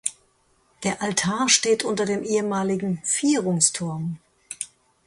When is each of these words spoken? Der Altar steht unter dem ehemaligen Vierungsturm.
Der 0.83 1.03
Altar 1.03 1.47
steht 1.47 1.83
unter 1.83 2.07
dem 2.07 2.23
ehemaligen 2.23 3.03
Vierungsturm. 3.03 4.17